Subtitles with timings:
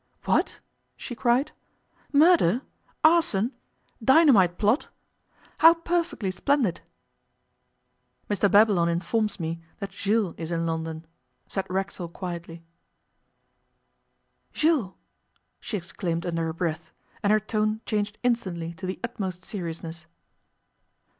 [0.25, 0.61] 'What?'
[0.97, 1.51] she cried.
[2.11, 2.63] 'Murder?
[3.03, 3.51] Arson?
[4.03, 4.87] Dynamite plot?
[5.59, 6.81] How perfectly splendid!'
[8.27, 11.05] 'Mr Babylon informs me that Jules is in London,'
[11.47, 12.63] said Racksole quietly.
[14.53, 14.95] 'Jules!'
[15.59, 16.89] she exclaimed under her breath,
[17.21, 20.07] and her tone changed instantly to the utmost seriousness.